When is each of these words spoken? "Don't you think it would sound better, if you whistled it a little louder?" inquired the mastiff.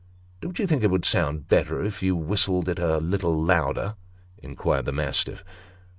"Don't 0.41 0.57
you 0.57 0.65
think 0.65 0.81
it 0.83 0.89
would 0.89 1.05
sound 1.05 1.47
better, 1.47 1.83
if 1.85 2.01
you 2.01 2.15
whistled 2.15 2.67
it 2.67 2.79
a 2.79 2.97
little 2.97 3.39
louder?" 3.39 3.93
inquired 4.39 4.85
the 4.85 4.91
mastiff. 4.91 5.43